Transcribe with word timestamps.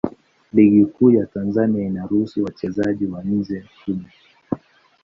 Ligi 0.53 0.85
Kuu 0.85 1.11
ya 1.11 1.25
Tanzania 1.25 1.85
inaruhusu 1.85 2.43
wachezaji 2.43 3.05
wa 3.05 3.23
nje 3.23 3.65
kumi. 3.85 4.05